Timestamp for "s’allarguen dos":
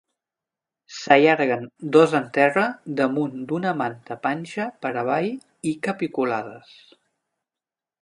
0.99-2.15